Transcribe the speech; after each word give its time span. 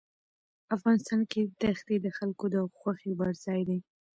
افغانستان 0.75 1.21
کې 1.31 1.41
ښتې 1.79 1.95
د 2.01 2.07
خلکو 2.17 2.45
د 2.55 2.57
خوښې 2.77 3.11
وړ 3.17 3.33
ځای 3.45 3.61
دی. 3.69 3.79